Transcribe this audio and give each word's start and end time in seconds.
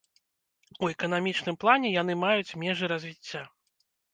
У 0.87 0.89
эканамічным 0.93 1.59
плане 1.65 1.93
яны 2.01 2.17
маюць 2.25 2.55
межы 2.65 2.85
развіцця. 2.97 3.47